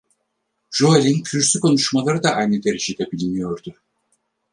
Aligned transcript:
Joel'in 0.71 1.23
kürsü 1.23 1.59
konuşmaları 1.59 2.23
da 2.23 2.31
aynı 2.31 2.63
derecede 2.63 3.11
biliniyordu. 3.11 3.75